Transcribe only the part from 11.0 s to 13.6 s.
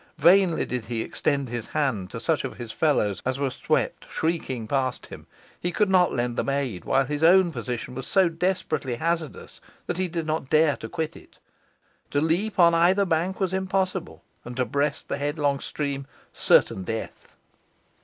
it. To leap on either bank was